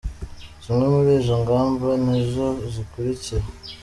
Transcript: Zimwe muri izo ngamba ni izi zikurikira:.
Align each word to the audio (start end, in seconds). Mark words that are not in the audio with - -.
Zimwe 0.63 0.85
muri 0.93 1.11
izo 1.19 1.35
ngamba 1.41 1.87
ni 2.03 2.13
izi 2.21 2.45
zikurikira:. 2.73 3.45